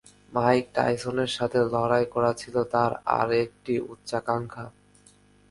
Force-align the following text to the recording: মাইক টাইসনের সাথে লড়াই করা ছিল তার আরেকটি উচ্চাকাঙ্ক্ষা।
মাইক 0.33 0.65
টাইসনের 0.73 1.31
সাথে 1.37 1.59
লড়াই 1.73 2.05
করা 2.13 2.31
ছিল 2.33 2.55
তার 2.73 2.91
আরেকটি 3.19 3.73
উচ্চাকাঙ্ক্ষা। 3.91 4.65